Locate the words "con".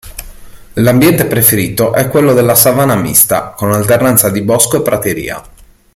3.51-3.71